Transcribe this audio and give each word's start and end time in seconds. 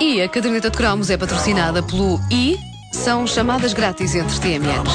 E 0.00 0.20
a 0.20 0.28
caderneta 0.28 0.70
de 0.70 0.76
cromos 0.76 1.10
é 1.10 1.16
patrocinada 1.16 1.82
pelo 1.82 2.20
I, 2.30 2.58
são 2.92 3.26
chamadas 3.26 3.72
grátis 3.72 4.14
entre 4.14 4.38
TMNs. 4.38 4.92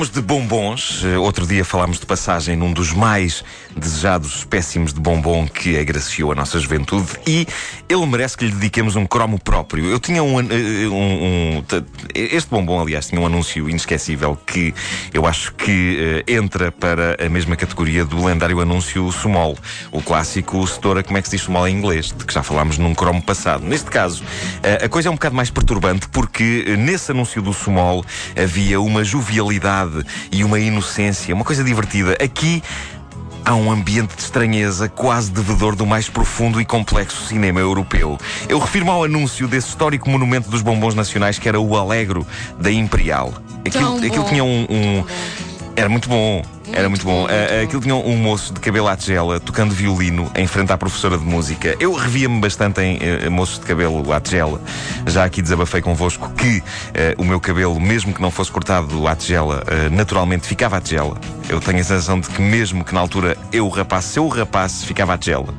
Δήμου 0.00 0.09
de 0.20 0.26
bombons. 0.26 1.02
Eh, 1.04 1.16
Outro 1.18 1.46
dia 1.46 1.64
falámos 1.64 1.98
de 1.98 2.04
passagem 2.06 2.56
num 2.56 2.72
dos 2.72 2.92
mais 2.92 3.42
desejados 3.74 4.36
espécimes 4.38 4.92
de 4.92 5.00
bombom 5.00 5.46
que 5.48 5.78
agraciou 5.78 6.32
a 6.32 6.34
nossa 6.34 6.58
juventude 6.58 7.06
e 7.26 7.46
ele 7.88 8.04
merece 8.06 8.36
que 8.36 8.44
lhe 8.44 8.52
dediquemos 8.52 8.96
um 8.96 9.06
cromo 9.06 9.38
próprio. 9.38 9.86
Eu 9.86 9.98
tinha 9.98 10.22
um, 10.22 10.38
an- 10.38 10.48
eh, 10.50 10.86
um- 10.88 11.58
um- 11.58 11.64
este 12.14 12.50
bombom, 12.50 12.80
aliás, 12.80 13.06
tinha 13.08 13.20
um 13.20 13.26
anúncio 13.26 13.68
inesquecível 13.68 14.36
que 14.46 14.74
eu 15.14 15.26
acho 15.26 15.54
que 15.54 16.24
eh, 16.26 16.32
entra 16.34 16.70
para 16.70 17.16
a 17.24 17.28
mesma 17.28 17.56
categoria 17.56 18.04
do 18.04 18.24
lendário 18.24 18.60
anúncio 18.60 19.10
Sumol, 19.12 19.56
o 19.90 20.02
clássico 20.02 20.66
setora, 20.66 21.02
como 21.02 21.16
é 21.18 21.22
que 21.22 21.28
se 21.28 21.36
diz 21.36 21.44
Sumol 21.44 21.66
em 21.68 21.76
inglês, 21.76 22.06
de 22.16 22.24
que 22.24 22.34
já 22.34 22.42
falámos 22.42 22.76
num 22.78 22.94
cromo 22.94 23.22
passado. 23.22 23.64
Neste 23.64 23.90
caso, 23.90 24.22
eh, 24.62 24.84
a 24.84 24.88
coisa 24.88 25.08
é 25.08 25.10
um 25.10 25.14
bocado 25.14 25.34
mais 25.34 25.50
perturbante 25.50 26.08
porque 26.08 26.64
eh, 26.66 26.76
nesse 26.76 27.10
anúncio 27.12 27.40
do 27.40 27.52
Sumol 27.54 28.04
havia 28.36 28.80
uma 28.80 29.02
jovialidade 29.04 30.04
e 30.30 30.44
uma 30.44 30.58
inocência, 30.58 31.34
uma 31.34 31.44
coisa 31.44 31.64
divertida. 31.64 32.16
Aqui 32.22 32.62
Há 33.44 33.54
um 33.54 33.70
ambiente 33.70 34.14
de 34.14 34.22
estranheza 34.22 34.88
quase 34.88 35.30
devedor 35.30 35.74
do 35.74 35.86
mais 35.86 36.08
profundo 36.08 36.60
e 36.60 36.64
complexo 36.64 37.26
cinema 37.26 37.58
europeu. 37.58 38.18
Eu 38.48 38.58
refiro-me 38.58 38.90
ao 38.90 39.04
anúncio 39.04 39.48
desse 39.48 39.68
histórico 39.68 40.10
monumento 40.10 40.50
dos 40.50 40.62
bombons 40.62 40.94
nacionais 40.94 41.38
que 41.38 41.48
era 41.48 41.58
o 41.58 41.76
Alegro 41.76 42.26
da 42.58 42.70
Imperial. 42.70 43.32
Aquilo, 43.66 43.96
aquilo 43.96 44.24
tinha 44.24 44.44
um. 44.44 44.66
um- 44.68 45.04
Era 45.80 45.88
muito 45.88 46.10
bom. 46.10 46.42
Era 46.70 46.90
muito 46.90 47.06
bom. 47.06 47.26
Ah, 47.26 47.62
aquilo 47.62 47.80
tinha 47.80 47.94
um 47.94 48.14
moço 48.18 48.52
de 48.52 48.60
cabelo 48.60 48.86
à 48.86 48.94
tigela 48.94 49.40
tocando 49.40 49.72
violino 49.72 50.30
em 50.36 50.46
frente 50.46 50.70
à 50.70 50.76
professora 50.76 51.16
de 51.16 51.24
música. 51.24 51.74
Eu 51.80 51.94
revia-me 51.94 52.38
bastante 52.38 52.82
em 52.82 52.98
eh, 53.00 53.30
moços 53.30 53.58
de 53.58 53.64
cabelo 53.64 54.12
à 54.12 54.20
tigela. 54.20 54.60
Já 55.06 55.24
aqui 55.24 55.40
desabafei 55.40 55.80
convosco 55.80 56.30
que 56.34 56.62
eh, 56.92 57.14
o 57.16 57.24
meu 57.24 57.40
cabelo, 57.40 57.80
mesmo 57.80 58.12
que 58.12 58.20
não 58.20 58.30
fosse 58.30 58.52
cortado 58.52 59.08
à 59.08 59.16
tigela, 59.16 59.64
naturalmente 59.90 60.46
ficava 60.46 60.76
à 60.76 60.82
tigela. 60.82 61.16
Eu 61.48 61.60
tenho 61.60 61.80
a 61.80 61.84
sensação 61.84 62.20
de 62.20 62.28
que, 62.28 62.42
mesmo 62.42 62.84
que 62.84 62.92
na 62.92 63.00
altura 63.00 63.38
eu 63.50 63.66
rapasse, 63.70 64.08
se 64.08 64.18
eu 64.18 64.28
rapasse, 64.28 64.84
ficava 64.84 65.14
à 65.14 65.18
tigela 65.18 65.54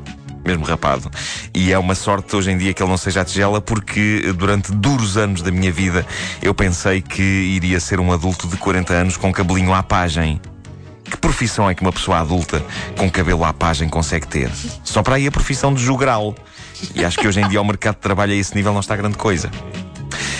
mesmo 0.45 0.65
rapado. 0.65 1.09
E 1.53 1.71
é 1.71 1.77
uma 1.77 1.95
sorte 1.95 2.35
hoje 2.35 2.51
em 2.51 2.57
dia 2.57 2.73
que 2.73 2.81
ele 2.81 2.89
não 2.89 2.97
seja 2.97 3.21
a 3.21 3.25
tigela, 3.25 3.61
porque 3.61 4.33
durante 4.35 4.71
duros 4.71 5.17
anos 5.17 5.41
da 5.41 5.51
minha 5.51 5.71
vida 5.71 6.05
eu 6.41 6.53
pensei 6.53 7.01
que 7.01 7.21
iria 7.21 7.79
ser 7.79 7.99
um 7.99 8.11
adulto 8.11 8.47
de 8.47 8.57
40 8.57 8.93
anos 8.93 9.17
com 9.17 9.31
cabelinho 9.31 9.73
à 9.73 9.83
pagem. 9.83 10.39
Que 11.03 11.17
profissão 11.17 11.69
é 11.69 11.75
que 11.75 11.81
uma 11.81 11.91
pessoa 11.91 12.19
adulta 12.19 12.63
com 12.97 13.09
cabelo 13.09 13.43
à 13.43 13.51
pagem 13.51 13.89
consegue 13.89 14.27
ter? 14.27 14.49
Só 14.83 15.03
para 15.03 15.15
aí 15.15 15.27
a 15.27 15.31
profissão 15.31 15.73
de 15.73 15.83
jogral. 15.83 16.33
E 16.95 17.03
acho 17.03 17.19
que 17.19 17.27
hoje 17.27 17.41
em 17.41 17.47
dia 17.47 17.61
o 17.61 17.65
mercado 17.65 17.95
de 17.95 18.01
trabalho 18.01 18.31
a 18.31 18.35
esse 18.35 18.55
nível 18.55 18.71
não 18.71 18.79
está 18.79 18.95
grande 18.95 19.17
coisa. 19.17 19.51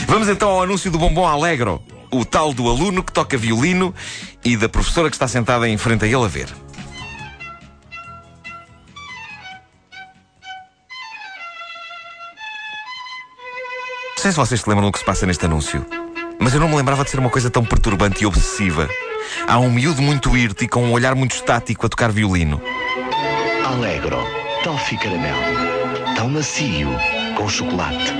Vamos 0.07 0.29
então 0.29 0.49
ao 0.49 0.63
anúncio 0.63 0.89
do 0.89 0.97
bombom 0.97 1.27
Alegro. 1.27 1.81
O 2.09 2.25
tal 2.25 2.53
do 2.53 2.69
aluno 2.69 3.03
que 3.03 3.11
toca 3.11 3.37
violino 3.37 3.93
e 4.43 4.57
da 4.57 4.67
professora 4.67 5.09
que 5.09 5.15
está 5.15 5.27
sentada 5.27 5.67
em 5.67 5.77
frente 5.77 6.05
a 6.05 6.07
ele 6.07 6.23
a 6.23 6.27
ver. 6.27 6.47
Não 14.21 14.23
sei 14.23 14.33
se 14.33 14.37
vocês 14.37 14.61
se 14.61 14.69
lembram 14.69 14.85
do 14.85 14.91
que 14.91 14.99
se 14.99 15.03
passa 15.03 15.25
neste 15.25 15.43
anúncio, 15.45 15.83
mas 16.39 16.53
eu 16.53 16.59
não 16.59 16.69
me 16.69 16.75
lembrava 16.75 17.03
de 17.03 17.09
ser 17.09 17.17
uma 17.17 17.31
coisa 17.31 17.49
tão 17.49 17.65
perturbante 17.65 18.21
e 18.21 18.27
obsessiva. 18.27 18.87
Há 19.47 19.57
um 19.57 19.71
miúdo 19.71 19.99
muito 19.99 20.37
irto 20.37 20.63
e 20.63 20.67
com 20.67 20.83
um 20.83 20.91
olhar 20.91 21.15
muito 21.15 21.31
estático 21.31 21.87
a 21.87 21.89
tocar 21.89 22.11
violino. 22.11 22.61
Alegro, 23.65 24.19
toffee 24.63 24.99
caramelo. 24.99 25.41
Tão 26.15 26.29
macio, 26.29 26.89
com 27.35 27.49
chocolate. 27.49 28.13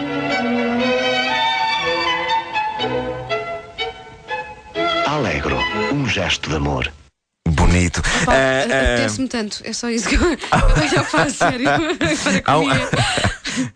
Alegro, 5.06 5.60
um 5.94 6.08
gesto 6.10 6.50
de 6.50 6.56
amor. 6.56 6.92
Bonito. 7.48 8.02
Pá, 8.26 8.34
Ah, 8.34 8.64
ah, 8.64 8.94
Apetece-me 8.94 9.28
tanto, 9.28 9.62
é 9.64 9.72
só 9.72 9.88
isso 9.88 10.10
que 10.10 10.16
eu, 10.16 10.22
eu 10.32 11.00
a 11.00 11.04
falar 11.04 11.30
sério. 11.30 11.70
Agora 12.44 12.74
há 12.74 12.80
comia. 12.88 12.90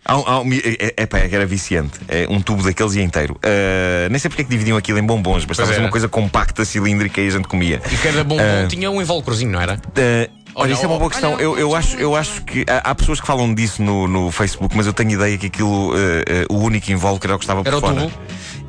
Há 0.04 0.18
um- 0.18 0.26
há 0.26 0.40
um 0.40 0.52
é, 0.52 0.94
é, 0.96 1.06
pá, 1.06 1.18
é 1.18 1.28
era 1.32 1.46
viciante. 1.46 1.98
É 2.08 2.26
um 2.28 2.40
tubo 2.40 2.62
daqueles 2.62 2.94
e 2.94 3.00
inteiro. 3.00 3.38
Ah, 3.42 4.08
nem 4.10 4.18
sei 4.18 4.28
porque 4.28 4.42
é 4.42 4.44
que 4.44 4.50
dividiam 4.50 4.76
aquilo 4.76 4.98
em 4.98 5.02
bombons, 5.02 5.44
ser 5.44 5.62
era. 5.62 5.80
uma 5.80 5.90
coisa 5.90 6.08
compacta, 6.08 6.64
cilíndrica 6.64 7.20
e 7.20 7.28
a 7.28 7.30
gente 7.30 7.48
comia. 7.48 7.80
E 7.90 7.96
cada 7.96 8.24
bombom 8.24 8.68
tinha 8.68 8.90
um 8.90 9.00
invólucrozinho, 9.00 9.50
não 9.52 9.60
era? 9.60 9.74
Uh, 9.74 10.30
olha, 10.54 10.72
isso 10.72 10.84
é 10.84 10.86
uma 10.88 10.98
boa 10.98 11.10
questão. 11.10 11.34
olha, 11.34 11.42
eu, 11.42 11.58
eu 11.58 11.74
acho, 11.74 11.96
eu 11.96 12.14
acho 12.16 12.42
que 12.44 12.64
há, 12.68 12.90
há 12.90 12.94
pessoas 12.94 13.20
que 13.20 13.26
falam 13.26 13.52
disso 13.54 13.82
no, 13.82 14.06
no 14.06 14.30
Facebook, 14.30 14.76
mas 14.76 14.86
eu 14.86 14.92
tenho 14.92 15.12
ideia 15.12 15.36
que 15.38 15.46
aquilo, 15.46 15.90
uh, 15.90 15.94
uh, 15.94 16.54
o 16.54 16.58
único 16.62 16.90
invólucro 16.90 17.28
era 17.28 17.36
o 17.36 17.38
que 17.38 17.44
estava 17.44 17.62
por 17.62 17.68
Era 17.68 17.76
o 17.78 17.80
fora. 17.80 18.00
tubo? 18.02 18.12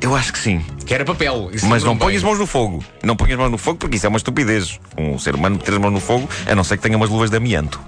Eu 0.00 0.14
acho 0.14 0.32
que 0.32 0.38
sim. 0.38 0.64
Que 0.86 0.94
era 0.94 1.04
papel. 1.04 1.50
Mas 1.64 1.82
não 1.82 1.96
ponhas 1.96 2.22
bem. 2.22 2.30
mãos 2.30 2.38
no 2.38 2.46
fogo. 2.46 2.84
Não 3.02 3.16
ponhas 3.16 3.36
mãos 3.36 3.50
no 3.50 3.58
fogo 3.58 3.78
porque 3.78 3.96
isso 3.96 4.06
é 4.06 4.08
uma 4.08 4.18
estupidez. 4.18 4.78
Um 4.96 5.18
ser 5.18 5.34
humano 5.34 5.56
meter 5.56 5.74
as 5.74 5.78
mãos 5.80 5.92
no 5.92 6.00
fogo, 6.00 6.28
a 6.46 6.54
não 6.54 6.62
ser 6.62 6.76
que 6.76 6.82
tenha 6.84 6.96
umas 6.96 7.10
luvas 7.10 7.30
de 7.30 7.36
amianto. 7.36 7.80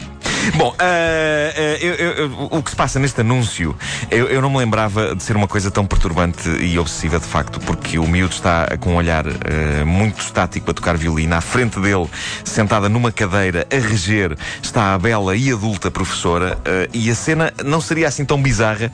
Bom, 0.57 0.75
ah, 0.79 0.85
ah, 0.85 1.77
eu- 1.81 1.95
eu- 1.95 2.49
o 2.51 2.63
que 2.63 2.71
se 2.71 2.77
passa 2.77 2.99
neste 2.99 3.21
anúncio, 3.21 3.77
eu, 4.11 4.27
eu 4.29 4.41
não 4.43 4.51
me 4.51 4.59
lembrava 4.59 5.15
de 5.15 5.23
ser 5.23 5.37
uma 5.37 5.47
coisa 5.47 5.71
tão 5.71 5.87
perturbante 5.87 6.49
e 6.49 6.79
obsessiva 6.79 7.19
de 7.19 7.27
facto, 7.27 7.61
porque 7.61 7.99
o 7.99 8.07
miúdo 8.07 8.35
está 8.35 8.67
com 8.79 8.93
um 8.93 8.97
olhar 8.97 9.25
ah, 9.27 9.85
muito 9.85 10.21
estático 10.21 10.71
a 10.71 10.75
tocar 10.75 10.97
violino. 10.97 11.35
À 11.35 11.41
frente 11.41 11.79
dele, 11.81 12.09
sentada 12.45 12.89
numa 12.89 13.13
cadeira 13.13 13.67
a 13.71 13.77
reger, 13.89 14.37
está 14.63 14.95
a 14.95 14.99
bela 14.99 15.37
e 15.37 15.53
adulta 15.53 15.91
professora. 15.91 16.59
e 16.93 17.11
a 17.11 17.15
cena 17.15 17.53
não 17.65 17.81
seria 17.81 18.09
assim 18.09 18.25
tão 18.25 18.41
bizarra 18.41 18.91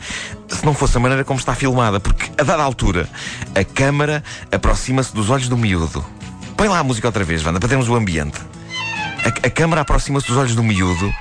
se 0.48 0.64
não 0.64 0.74
fosse 0.74 0.96
a 0.96 1.00
maneira 1.00 1.24
como 1.24 1.38
está 1.38 1.54
filmada, 1.54 1.98
porque 2.00 2.30
a 2.38 2.44
dada 2.44 2.62
altura 2.62 3.08
a 3.54 3.64
câmara 3.64 4.22
aproxima-se 4.50 5.14
dos 5.14 5.30
olhos 5.30 5.48
do 5.48 5.56
miúdo. 5.56 6.04
Põe 6.56 6.68
lá 6.68 6.78
a 6.78 6.84
música 6.84 7.06
outra 7.08 7.24
vez, 7.24 7.44
Wanda, 7.44 7.58
para 7.60 7.68
termos 7.68 7.88
o 7.88 7.94
ambiente. 7.94 8.38
A, 9.24 9.46
a 9.46 9.50
câmara 9.50 9.82
aproxima-se 9.82 10.26
dos 10.26 10.36
olhos 10.36 10.54
do 10.54 10.62
miúdo. 10.62 11.12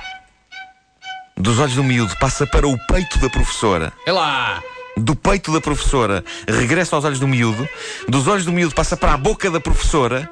Dos 1.38 1.58
olhos 1.58 1.74
do 1.74 1.84
miúdo 1.84 2.16
passa 2.18 2.46
para 2.46 2.66
o 2.66 2.78
peito 2.86 3.18
da 3.18 3.28
professora. 3.28 3.92
É 4.06 4.10
lá! 4.10 4.62
Do 4.96 5.14
peito 5.14 5.52
da 5.52 5.60
professora 5.60 6.24
regressa 6.48 6.96
aos 6.96 7.04
olhos 7.04 7.20
do 7.20 7.28
miúdo. 7.28 7.68
Dos 8.08 8.26
olhos 8.26 8.46
do 8.46 8.52
miúdo 8.52 8.74
passa 8.74 8.96
para 8.96 9.12
a 9.12 9.16
boca 9.18 9.50
da 9.50 9.60
professora. 9.60 10.28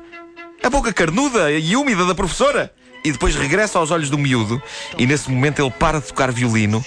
A 0.63 0.71
boca 0.71 0.95
carnuda 0.95 1.53
e 1.53 1.77
úmida 1.77 2.07
da 2.07 2.15
professora. 2.15 2.73
E 3.05 3.13
depois 3.13 3.37
regressa 3.37 3.79
aos 3.79 3.91
olhos 3.91 4.09
do 4.09 4.17
miúdo. 4.17 4.61
E 4.97 5.07
nesse 5.07 5.31
momento 5.31 5.61
ele 5.61 5.71
para 5.71 6.01
de 6.01 6.07
tocar 6.07 6.33
violino 6.33 6.83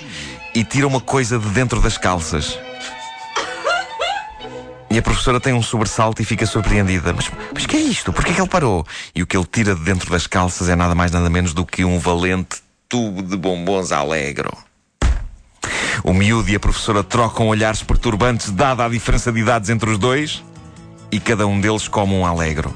e 0.55 0.63
tira 0.63 0.87
uma 0.87 0.99
coisa 0.99 1.37
de 1.37 1.47
dentro 1.49 1.79
das 1.79 1.95
calças. 1.95 2.57
E 4.89 4.97
a 4.97 5.01
professora 5.01 5.39
tem 5.39 5.53
um 5.53 5.61
sobressalto 5.61 6.23
e 6.23 6.25
fica 6.25 6.47
surpreendida. 6.47 7.13
Mas, 7.13 7.31
mas 7.53 7.67
que 7.67 7.77
é 7.77 7.81
isto? 7.81 8.11
Porquê 8.11 8.33
que 8.33 8.41
ele 8.41 8.49
parou? 8.49 8.83
E 9.13 9.21
o 9.21 9.27
que 9.27 9.37
ele 9.37 9.45
tira 9.45 9.75
de 9.75 9.81
dentro 9.81 10.09
das 10.09 10.25
calças 10.25 10.69
é 10.69 10.75
nada 10.75 10.95
mais 10.95 11.11
nada 11.11 11.29
menos 11.29 11.53
do 11.53 11.63
que 11.63 11.85
um 11.85 11.99
valente 11.99 12.66
tubo 12.89 13.21
de 13.21 13.35
bombons 13.35 13.91
alegro. 13.91 14.51
O 16.03 16.13
miúdo 16.13 16.49
e 16.49 16.55
a 16.55 16.59
professora 16.59 17.03
trocam 17.03 17.47
olhares 17.47 17.83
perturbantes, 17.83 18.51
dada 18.51 18.85
a 18.85 18.89
diferença 18.89 19.31
de 19.31 19.39
idades 19.39 19.69
entre 19.69 19.89
os 19.89 19.97
dois, 19.97 20.43
e 21.11 21.19
cada 21.19 21.45
um 21.45 21.59
deles 21.59 21.87
come 21.87 22.13
um 22.13 22.25
alegro. 22.25 22.73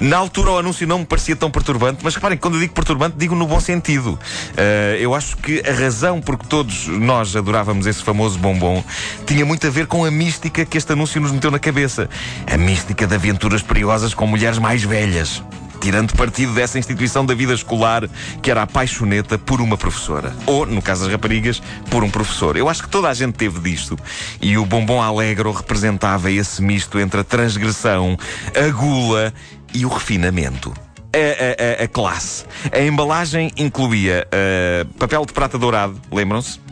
Na 0.00 0.18
altura 0.18 0.52
o 0.52 0.58
anúncio 0.58 0.86
não 0.86 1.00
me 1.00 1.06
parecia 1.06 1.34
tão 1.34 1.50
perturbante, 1.50 2.00
mas 2.02 2.14
reparem, 2.14 2.38
quando 2.38 2.54
eu 2.54 2.60
digo 2.60 2.72
perturbante, 2.72 3.16
digo 3.18 3.34
no 3.34 3.46
bom 3.46 3.60
sentido. 3.60 4.18
Ah, 4.56 4.96
eu 4.96 5.14
acho 5.14 5.36
que 5.38 5.62
a 5.66 5.72
razão 5.72 6.20
por 6.20 6.38
que 6.38 6.46
todos 6.46 6.86
nós 6.86 7.34
adorávamos 7.34 7.86
esse 7.86 8.02
famoso 8.02 8.38
bombom 8.38 8.82
tinha 9.26 9.44
muito 9.44 9.66
a 9.66 9.70
ver 9.70 9.86
com 9.86 10.04
a 10.04 10.10
mística 10.10 10.64
que 10.64 10.78
este 10.78 10.92
anúncio 10.92 11.20
nos 11.20 11.32
meteu 11.32 11.50
na 11.50 11.58
cabeça. 11.58 12.08
A 12.46 12.56
mística 12.56 13.06
de 13.06 13.14
aventuras 13.14 13.62
perigosas 13.62 14.14
com 14.14 14.26
mulheres 14.26 14.58
mais 14.58 14.82
velhas. 14.82 15.42
Tirando 15.84 16.14
partido 16.14 16.54
dessa 16.54 16.78
instituição 16.78 17.26
da 17.26 17.34
vida 17.34 17.52
escolar 17.52 18.08
que 18.40 18.50
era 18.50 18.62
a 18.62 18.66
paixoneta 18.66 19.36
por 19.36 19.60
uma 19.60 19.76
professora. 19.76 20.34
Ou, 20.46 20.64
no 20.64 20.80
caso 20.80 21.02
das 21.04 21.12
raparigas, 21.12 21.62
por 21.90 22.02
um 22.02 22.08
professor. 22.08 22.56
Eu 22.56 22.70
acho 22.70 22.84
que 22.84 22.88
toda 22.88 23.10
a 23.10 23.12
gente 23.12 23.34
teve 23.34 23.60
disto. 23.60 23.98
E 24.40 24.56
o 24.56 24.64
bombom 24.64 25.02
alegro 25.02 25.52
representava 25.52 26.30
esse 26.30 26.62
misto 26.62 26.98
entre 26.98 27.20
a 27.20 27.24
transgressão, 27.24 28.16
a 28.56 28.68
gula 28.72 29.30
e 29.74 29.84
o 29.84 29.88
refinamento. 29.90 30.72
A, 31.12 31.18
a- 31.18 31.82
a- 31.82 31.84
a 31.84 31.88
classe. 31.88 32.46
A 32.72 32.80
embalagem 32.80 33.52
incluía 33.54 34.26
ah, 34.32 34.86
papel 34.98 35.26
de 35.26 35.34
prata 35.34 35.58
dourado, 35.58 36.00
lembram-se? 36.10 36.63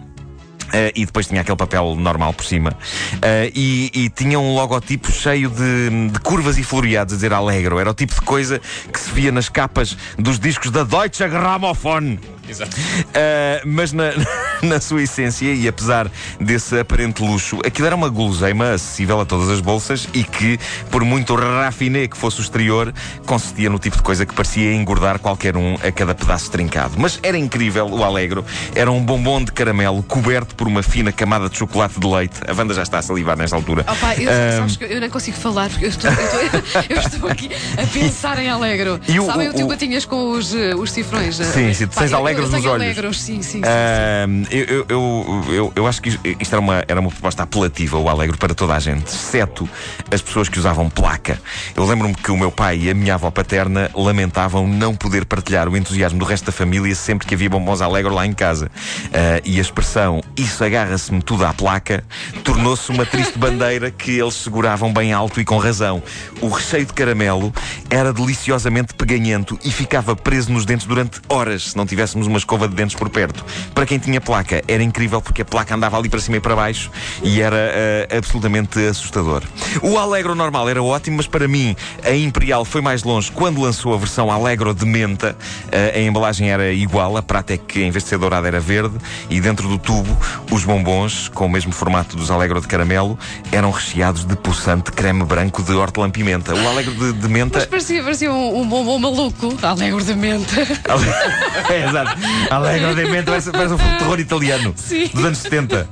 Uh, 0.73 0.91
e 0.95 1.05
depois 1.05 1.27
tinha 1.27 1.43
aquele 1.43 1.57
papel 1.57 1.95
normal 1.97 2.33
por 2.33 2.47
cima. 2.47 2.71
Uh, 2.71 3.53
e, 3.55 3.91
e, 3.95 4.09
tinha 4.09 4.41
um 4.41 4.55
logotipo 4.55 5.13
cheio 5.13 5.51
de, 5.51 6.09
de, 6.11 6.19
curvas 6.21 6.57
e 6.57 6.63
floreados, 6.63 7.13
a 7.13 7.17
dizer 7.17 7.33
Allegro. 7.33 7.79
Era 7.79 7.91
o 7.91 7.95
tipo 7.95 8.15
de 8.15 8.23
coisa 8.23 8.59
que 8.91 8.99
se 8.99 9.11
via 9.11 9.31
nas 9.31 9.51
capas 9.51 9.97
dos 10.19 10.39
discos 10.39 10.71
da 10.71 10.83
Deutsche 10.83 11.29
Grammophon. 11.29 12.17
Exato. 12.49 12.77
Uh, 12.77 13.67
mas 13.67 13.93
na, 13.93 14.11
na 14.62 14.81
sua 14.81 15.03
essência, 15.03 15.53
e 15.53 15.67
apesar 15.69 16.11
desse 16.41 16.79
aparente 16.79 17.23
luxo, 17.23 17.59
aquilo 17.65 17.87
era 17.87 17.97
uma 17.97 18.09
guloseima 18.09 18.73
acessível 18.73 19.21
a 19.21 19.25
todas 19.25 19.49
as 19.49 19.61
bolsas 19.61 20.09
e 20.12 20.25
que, 20.25 20.59
por 20.91 21.05
muito 21.05 21.35
rafiné 21.35 22.09
que 22.09 22.17
fosse 22.17 22.41
o 22.41 22.43
exterior, 22.43 22.93
consistia 23.27 23.71
no 23.71 23.79
tipo 23.79 23.97
de 23.97 24.03
coisa 24.03 24.27
que 24.27 24.35
parecia 24.35 24.75
engordar 24.75 25.19
qualquer 25.19 25.56
um 25.56 25.75
a 25.75 25.93
cada 25.93 26.15
pedaço 26.15 26.50
trincado. 26.50 26.94
Mas 26.99 27.19
era 27.23 27.39
incrível, 27.39 27.87
o 27.87 28.05
Allegro. 28.05 28.45
Era 28.75 28.91
um 28.91 29.03
bombom 29.03 29.43
de 29.43 29.53
caramelo 29.53 30.03
coberto 30.03 30.55
por 30.55 30.67
uma 30.67 30.83
fina 30.83 31.12
camada 31.12 31.49
de 31.49 31.56
chocolate 31.56 31.99
de 31.99 32.06
leite. 32.06 32.41
A 32.47 32.53
Wanda 32.53 32.75
já 32.75 32.83
está 32.83 32.99
a 32.99 33.03
salivar 33.03 33.37
nesta 33.37 33.56
altura. 33.56 33.83
Opa, 33.83 34.15
eu, 34.15 34.29
uh, 34.29 34.59
sabes 34.59 34.77
que 34.77 34.85
eu 34.85 35.00
nem 35.00 35.11
consigo 35.11 35.37
falar 35.37 35.69
porque 35.71 35.87
eu 35.87 35.91
estou, 35.91 36.11
eu 36.11 36.25
estou, 36.25 36.83
eu 36.88 36.99
estou 36.99 37.31
aqui 37.31 37.50
a 37.81 37.87
pensar 37.87 38.38
em 38.38 38.49
Allegro. 38.49 39.00
E 39.09 39.19
o, 39.19 39.27
Sabem 39.27 39.49
o, 39.49 39.50
o 39.50 39.55
teu 39.55 39.67
batinhas 39.67 40.05
com 40.05 40.33
os, 40.33 40.55
eh, 40.55 40.75
os 40.75 40.91
cifrões? 40.93 41.37
Sim, 41.37 41.73
sim, 41.73 41.87
tu 41.87 41.99
tens 41.99 42.12
alegros 42.32 42.50
nos 42.50 42.67
olhos. 42.67 42.84
Alegros, 42.84 43.20
sim, 43.20 43.43
sim. 43.43 43.62
sim, 43.62 44.46
eu, 44.50 44.87
eu, 44.88 45.73
eu, 45.75 45.87
acho 45.87 46.00
que 46.00 46.08
isto 46.08 46.52
era 46.52 46.61
uma, 46.61 46.84
era 46.88 47.00
uma 47.00 47.11
proposta 47.11 47.43
apelativa, 47.43 47.99
o 47.99 48.08
Alegro, 48.08 48.37
para 48.38 48.55
toda 48.55 48.75
a 48.75 48.79
gente, 48.79 49.06
exceto 49.06 49.69
as 50.11 50.23
pessoas 50.23 50.49
que 50.49 50.58
usavam 50.58 50.88
placa. 50.88 51.40
Eu 51.76 51.84
lembro-me 51.84 52.14
que 52.14 52.31
o 52.31 52.37
meu 52.37 52.50
pai 52.50 52.79
e 52.79 52.90
a 52.90 52.94
minha 52.94 53.14
avó 53.14 53.31
paterna 53.31 53.90
lamentavam 53.94 54.67
não 54.67 54.94
poder 54.94 55.25
partilhar 55.25 55.69
o 55.69 55.76
entusiasmo 55.76 56.19
do 56.19 56.25
resto 56.25 56.46
da 56.46 56.52
família 56.52 56.94
sempre 56.94 57.26
que 57.26 57.34
havia 57.34 57.49
bombons 57.49 57.81
Alegro 57.81 58.14
lá 58.14 58.26
em 58.26 58.32
casa. 58.32 58.67
Uh, 58.67 59.43
e 59.44 59.58
a 59.58 59.61
expressão 59.61 60.23
isso 60.37 60.64
agarra-se-me 60.64 61.23
tudo 61.23 61.44
à 61.44 61.52
placa 61.52 62.05
tornou-se 62.44 62.90
uma 62.90 63.05
triste 63.05 63.38
bandeira 63.38 63.90
que 63.90 64.19
eles 64.19 64.35
seguravam 64.35 64.93
bem 64.93 65.12
alto 65.12 65.40
e 65.40 65.44
com 65.44 65.58
razão. 65.58 66.02
O 66.40 66.49
recheio 66.49 66.87
de 66.87 66.93
caramelo 66.93 67.52
era 67.90 68.12
deliciosamente 68.12 68.94
peganhento 68.94 69.58
e 69.64 69.70
ficava 69.70 70.14
preso 70.17 70.52
nos 70.52 70.64
dentes 70.64 70.87
durante 70.87 71.20
horas 71.28 71.70
se 71.70 71.76
não 71.76 71.87
tivéssemos 71.87 72.22
uma 72.27 72.39
escova 72.39 72.69
de 72.69 72.75
dentes 72.75 72.97
por 72.97 73.09
perto. 73.09 73.45
Para 73.75 73.87
quem 73.87 73.99
tinha 73.99 74.21
placa, 74.21 74.63
era 74.69 74.83
incrível 74.83 75.21
porque 75.21 75.43
a 75.43 75.45
placa 75.45 75.75
andava 75.75 75.97
ali 75.97 76.09
para 76.09 76.21
cima 76.21 76.37
e 76.37 76.41
para 76.41 76.55
baixo 76.55 76.91
e 77.23 77.41
era 77.41 77.57
uh, 77.57 78.17
absolutamente 78.17 78.79
assustador. 78.87 79.43
O 79.83 79.99
Allegro 79.99 80.35
normal 80.35 80.69
era 80.69 80.83
ótimo, 80.83 81.17
mas 81.19 81.27
para 81.27 81.47
mim 81.49 81.77
a 82.05 82.15
Imperial 82.15 82.65
foi 82.65 82.81
mais 82.81 83.03
longe 83.03 83.31
quando 83.31 83.61
lançou 83.61 83.95
a 83.95 83.97
versão 83.97 84.31
Allegro 84.31 84.75
de 84.75 84.85
menta. 84.85 85.37
Uh, 85.67 85.99
a 85.99 86.01
embalagem 86.01 86.51
era 86.51 86.73
igual, 86.73 87.17
a 87.17 87.23
prata 87.23 87.55
é 87.55 87.57
que 87.57 87.83
em 87.83 87.91
vez 87.91 88.05
de 88.05 88.11
ser 88.11 88.19
dourada 88.19 88.47
era 88.49 88.61
verde 88.61 88.97
e 89.29 89.41
dentro 89.41 89.69
do 89.69 89.79
tubo 89.79 90.17
os 90.51 90.65
bombons, 90.65 91.29
com 91.29 91.47
o 91.47 91.49
mesmo 91.49 91.73
formato 91.73 92.17
dos 92.17 92.31
Allegro 92.31 92.61
de 92.61 92.67
caramelo, 92.67 93.19
eram 93.51 93.71
recheados 93.71 94.25
de 94.25 94.37
poçante 94.37 94.93
creme 94.93 95.25
branco 95.25 95.63
de 95.63 95.73
hortelã-pimenta. 95.73 96.55
O 96.55 96.69
Allegro 96.69 96.95
de, 96.95 97.13
de 97.13 97.29
menta. 97.29 97.59
Mas 97.59 97.67
parecia, 97.67 98.03
parecia 98.03 98.33
um, 98.33 98.61
um 98.61 98.69
bombom 98.69 98.99
maluco. 98.99 99.57
Allegro 99.63 100.03
de 100.03 100.15
menta. 100.15 100.53
é, 101.73 101.89
exato. 101.89 102.12
Allegro 102.50 102.94
de 102.94 103.05
menta 103.06 103.31
parece, 103.31 103.50
parece 103.50 103.75
um 103.75 103.79
filme 103.79 103.93
de 103.93 103.99
terror 103.99 104.20
italiano 104.20 104.75
Sim. 104.76 105.11
dos 105.12 105.25
anos 105.25 105.38
70. 105.38 105.88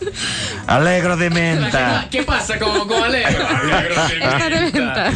Allegro 0.67 1.17
de 1.17 1.31
menta. 1.31 2.07
que 2.11 2.23
passa 2.23 2.59
com, 2.59 2.87
com 2.87 3.05
Allegro? 3.05 3.43
Allegro 3.47 4.73
de 4.73 4.81
menta. 4.81 5.13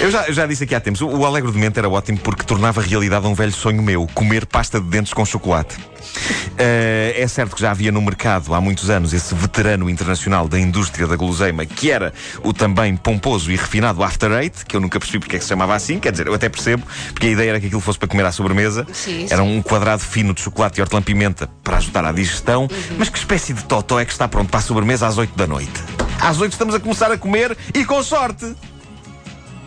Eu 0.00 0.10
já, 0.10 0.26
eu 0.26 0.32
já 0.32 0.46
disse 0.46 0.64
aqui 0.64 0.74
há 0.74 0.80
tempos, 0.80 1.00
o 1.00 1.24
Allegro 1.24 1.52
de 1.52 1.58
menta 1.58 1.80
era 1.80 1.88
ótimo 1.88 2.18
porque 2.18 2.42
tornava 2.44 2.80
realidade 2.80 3.26
um 3.26 3.34
velho 3.34 3.52
sonho 3.52 3.82
meu, 3.82 4.06
comer 4.14 4.46
pasta 4.46 4.80
de 4.80 4.86
dentes 4.88 5.12
com 5.12 5.24
chocolate. 5.24 5.76
Uh, 5.76 7.12
é 7.14 7.26
certo 7.28 7.54
que 7.54 7.60
já 7.60 7.70
havia 7.70 7.92
no 7.92 8.00
mercado 8.00 8.54
há 8.54 8.60
muitos 8.60 8.88
anos 8.88 9.12
esse 9.12 9.34
veterano 9.34 9.90
internacional 9.90 10.48
da 10.48 10.58
indústria 10.58 11.06
da 11.06 11.16
guloseima, 11.16 11.66
que 11.66 11.90
era 11.90 12.12
o 12.42 12.52
também 12.52 12.96
pomposo 12.96 13.50
e 13.50 13.56
refinado 13.56 14.02
After 14.02 14.32
Eight, 14.32 14.64
que 14.64 14.76
eu 14.76 14.80
nunca 14.80 14.98
percebi 14.98 15.18
porque 15.18 15.36
é 15.36 15.38
que 15.38 15.44
se 15.44 15.48
chamava 15.48 15.74
assim, 15.74 15.98
quer 15.98 16.12
dizer, 16.12 16.26
eu 16.26 16.34
até 16.34 16.48
percebo, 16.48 16.84
porque 17.12 17.26
a 17.26 17.30
ideia 17.30 17.50
era 17.50 17.60
que 17.60 17.66
aquilo 17.66 17.80
fosse 17.80 17.98
para 17.98 18.08
comer 18.08 18.24
à 18.24 18.32
sobremesa. 18.32 18.86
Sim, 18.92 19.26
era 19.28 19.42
um 19.42 19.60
quadrado 19.60 20.02
fino 20.02 20.32
de 20.32 20.40
chocolate 20.46 20.78
e 20.78 20.82
hortelã-pimenta 20.82 21.48
para 21.62 21.78
ajudar 21.78 22.04
à 22.04 22.12
digestão. 22.12 22.62
Uhum. 22.62 22.96
Mas 22.98 23.08
que 23.08 23.18
espécie 23.18 23.52
de 23.52 23.64
totó 23.64 23.98
é 23.98 24.04
que 24.04 24.12
está 24.12 24.28
pronto 24.28 24.48
para 24.48 24.60
a 24.60 24.62
sobremesa 24.62 25.06
às 25.06 25.18
8 25.18 25.36
da 25.36 25.46
noite? 25.46 25.82
Às 26.20 26.40
8 26.40 26.52
estamos 26.52 26.74
a 26.74 26.80
começar 26.80 27.10
a 27.10 27.18
comer 27.18 27.56
e 27.74 27.84
com 27.84 28.02
sorte! 28.02 28.54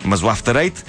Mas 0.03 0.23
o 0.23 0.29
After 0.29 0.55
Eight 0.55 0.83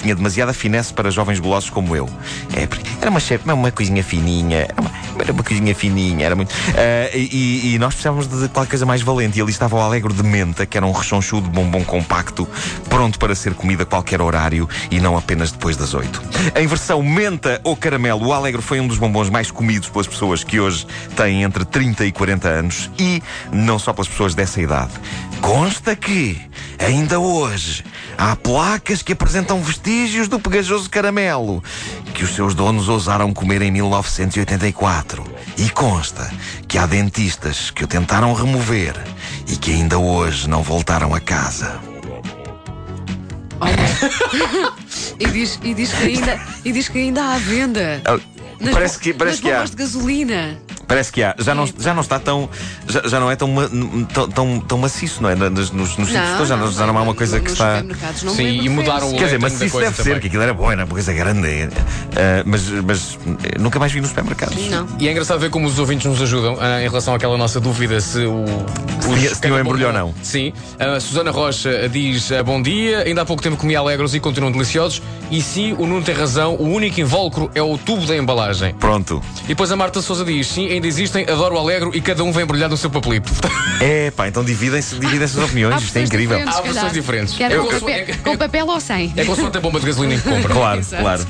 tinha 0.00 0.14
demasiada 0.14 0.54
finesse 0.54 0.94
para 0.94 1.10
jovens 1.10 1.40
golosos 1.40 1.68
como 1.68 1.94
eu. 1.94 2.08
É, 2.54 2.68
era 3.00 3.10
uma, 3.10 3.54
uma, 3.54 3.70
coisinha 3.70 4.02
fininha, 4.02 4.60
era 4.60 4.80
uma, 4.80 4.90
era 5.18 5.32
uma 5.32 5.42
coisinha 5.42 5.74
fininha, 5.74 6.26
era 6.26 6.36
muito. 6.36 6.50
Uh, 6.50 7.14
e, 7.14 7.74
e, 7.74 7.78
nós 7.78 7.94
precisávamos 7.94 8.26
de 8.26 8.48
qualquer 8.48 8.70
coisa 8.70 8.86
mais 8.86 9.02
valente. 9.02 9.38
E 9.38 9.42
ali 9.42 9.50
estava 9.50 9.76
o 9.76 9.80
Alegro 9.80 10.12
de 10.12 10.22
Menta, 10.22 10.66
que 10.66 10.76
era 10.76 10.86
um 10.86 10.92
rechonchudo 10.92 11.48
bombom 11.48 11.84
compacto, 11.84 12.48
pronto 12.88 13.18
para 13.18 13.34
ser 13.34 13.54
comida 13.54 13.82
a 13.82 13.86
qualquer 13.86 14.20
horário 14.20 14.68
e 14.90 15.00
não 15.00 15.16
apenas 15.16 15.50
depois 15.50 15.76
das 15.76 15.94
oito. 15.94 16.22
Em 16.54 16.66
versão 16.66 17.02
menta 17.02 17.60
ou 17.64 17.76
caramelo, 17.76 18.26
o 18.26 18.32
Alegro 18.32 18.62
foi 18.62 18.80
um 18.80 18.86
dos 18.86 18.98
bombons 18.98 19.30
mais 19.30 19.50
comidos 19.50 19.88
pelas 19.88 20.06
pessoas 20.06 20.44
que 20.44 20.60
hoje 20.60 20.86
têm 21.16 21.42
entre 21.42 21.64
30 21.64 22.04
e 22.04 22.12
40 22.12 22.48
anos 22.48 22.90
e 22.98 23.22
não 23.52 23.78
só 23.78 23.92
pelas 23.92 24.08
pessoas 24.08 24.34
dessa 24.34 24.60
idade. 24.60 24.92
Consta 25.40 25.94
que, 25.94 26.40
ainda 26.78 27.18
hoje, 27.18 27.84
há 28.16 28.34
placas 28.36 29.02
que 29.02 29.12
apresentam 29.12 29.62
vestígios 29.62 30.28
do 30.28 30.38
pegajoso 30.40 30.88
caramelo 30.88 31.62
que 32.14 32.24
os 32.24 32.34
seus 32.34 32.54
donos 32.54 32.88
ousaram 32.88 33.32
comer 33.32 33.60
em 33.62 33.70
1984. 33.70 35.24
E 35.58 35.68
consta 35.70 36.30
que 36.66 36.78
há 36.78 36.86
dentistas 36.86 37.70
que 37.70 37.84
o 37.84 37.86
tentaram 37.86 38.32
remover 38.32 38.94
e 39.46 39.56
que 39.56 39.72
ainda 39.72 39.98
hoje 39.98 40.48
não 40.48 40.62
voltaram 40.62 41.14
a 41.14 41.20
casa. 41.20 41.78
Olha, 43.60 43.76
e, 45.18 45.26
diz, 45.26 45.58
e, 45.62 45.74
diz 45.74 45.92
que 45.92 46.04
ainda, 46.04 46.40
e 46.64 46.72
diz 46.72 46.88
que 46.88 46.98
ainda 46.98 47.34
há 47.34 47.38
venda. 47.38 48.02
Parece 48.72 48.98
que, 48.98 49.12
parece 49.12 49.42
que 49.42 49.50
há. 49.50 49.64
de 49.64 49.76
gasolina. 49.76 50.58
Parece 50.86 51.12
que 51.12 51.22
há. 51.22 51.34
Já 51.38 51.54
não, 51.54 51.66
já 51.66 51.92
não 51.92 52.02
está 52.02 52.18
tão. 52.18 52.48
Já, 52.86 53.02
já 53.06 53.20
não 53.20 53.30
é 53.30 53.36
tão, 53.36 53.48
tão, 54.12 54.28
tão, 54.28 54.60
tão 54.60 54.78
maciço, 54.78 55.22
não 55.22 55.30
é? 55.30 55.34
Nos, 55.34 55.70
nos, 55.70 55.96
nos 55.96 56.08
sítios 56.08 56.48
já, 56.48 56.56
não, 56.56 56.70
já 56.70 56.86
não 56.86 56.96
há 56.96 57.02
uma 57.02 57.14
coisa 57.14 57.40
que 57.40 57.50
está. 57.50 57.82
Sim, 58.14 58.60
e 58.62 58.68
mudaram 58.68 59.10
o 59.10 59.16
Quer 59.16 59.24
dizer, 59.24 59.40
mas 59.40 59.60
isso 59.60 59.78
deve 59.78 60.02
ser, 60.02 60.20
que 60.20 60.28
aquilo 60.28 60.42
era 60.42 60.54
bom, 60.54 60.70
era 60.70 60.84
uma 60.84 60.92
coisa 60.92 61.12
grande. 61.12 61.48
Uh, 61.48 61.70
mas, 62.44 62.68
mas 62.70 63.18
eh, 63.44 63.58
nunca 63.58 63.78
mais 63.78 63.92
vi 63.92 64.00
nos 64.00 64.10
supermercados. 64.10 64.56
Não. 64.68 64.86
E 64.98 65.08
é 65.08 65.10
engraçado 65.10 65.40
ver 65.40 65.50
como 65.50 65.66
os 65.66 65.78
ouvintes 65.78 66.06
nos 66.06 66.22
ajudam 66.22 66.54
uh, 66.54 66.80
em 66.80 66.88
relação 66.88 67.14
àquela 67.14 67.36
nossa 67.36 67.60
dúvida 67.60 68.00
se 68.00 68.24
o. 68.24 68.44
Se, 69.02 69.40
tinha 69.40 69.54
o 69.54 69.58
embrulho 69.58 69.88
ou 69.88 69.92
não. 69.92 70.14
Sim. 70.22 70.52
Uh, 70.74 71.00
Susana 71.00 71.30
Rocha 71.30 71.88
diz 71.88 72.30
bom 72.44 72.60
dia, 72.60 73.00
ainda 73.00 73.22
há 73.22 73.24
pouco 73.24 73.42
tempo 73.42 73.56
comi 73.56 73.74
alegros 73.74 74.14
e 74.14 74.20
continuam 74.20 74.52
deliciosos. 74.52 75.02
E 75.30 75.42
sim, 75.42 75.72
o 75.72 75.86
Nuno 75.86 76.02
tem 76.02 76.14
razão, 76.14 76.54
o 76.54 76.68
único 76.68 77.00
invólucro 77.00 77.50
é 77.54 77.62
o 77.62 77.76
tubo 77.76 78.06
da 78.06 78.16
embalagem. 78.16 78.74
Pronto. 78.74 79.22
E 79.44 79.48
depois 79.48 79.72
a 79.72 79.76
Marta 79.76 80.00
Souza 80.00 80.24
diz: 80.24 80.46
sim, 80.46 80.75
ainda 80.76 80.86
existem, 80.86 81.24
adoro 81.24 81.56
o 81.56 81.58
alegro 81.58 81.90
e 81.94 82.00
cada 82.00 82.22
um 82.22 82.32
vem 82.32 82.44
embrulhado 82.44 82.70
no 82.70 82.76
seu 82.76 82.90
papelito. 82.90 83.32
É, 83.80 84.10
pá, 84.10 84.28
então 84.28 84.44
dividem-se 84.44 84.94
dividem 84.98 85.24
as 85.24 85.36
opiniões, 85.36 85.82
isto 85.82 85.96
é 85.96 86.02
incrível. 86.02 86.38
Há 86.48 86.60
versões 86.60 86.92
diferentes. 86.92 87.34
Quer 87.34 87.52
é, 87.52 87.58
com, 87.58 87.66
papel, 87.66 87.88
é, 87.88 88.04
com 88.04 88.36
papel 88.36 88.66
ou 88.66 88.80
sem? 88.80 89.12
É 89.16 89.24
consoante 89.24 89.58
a 89.58 89.60
bomba 89.60 89.80
de 89.80 89.86
gasolina 89.86 90.14
em 90.14 90.18
que 90.18 90.28
compra. 90.28 90.54
Claro, 90.54 90.80
claro. 90.84 91.26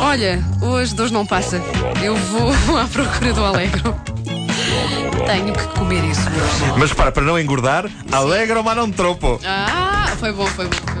Olha, 0.00 0.42
hoje 0.62 0.94
dois 0.94 1.10
não 1.10 1.26
passa. 1.26 1.60
Eu 2.02 2.14
vou 2.14 2.52
à 2.78 2.86
procura 2.86 3.32
do 3.32 3.44
alegro. 3.44 3.94
Tenho 5.26 5.52
que 5.52 5.66
comer 5.78 6.04
isso 6.04 6.22
hoje. 6.22 6.78
Mas 6.78 6.92
para, 6.92 7.12
para 7.12 7.22
não 7.22 7.38
engordar, 7.38 7.90
alegro 8.10 8.62
mas 8.64 8.76
não 8.76 8.90
tropo. 8.90 9.40
Ah, 9.44 10.12
foi 10.18 10.32
bom, 10.32 10.46
foi 10.46 10.66
bom. 10.66 10.76
Foi 10.86 10.94
bom. 10.94 10.97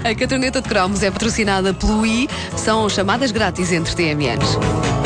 A 0.04 0.14
caderneta 0.14 0.60
de 0.60 0.68
cromos 0.68 1.02
é 1.02 1.10
patrocinada 1.10 1.74
pelo 1.74 2.04
I, 2.06 2.28
são 2.56 2.88
chamadas 2.88 3.30
grátis 3.30 3.72
entre 3.72 3.94
TMNs. 3.94 4.99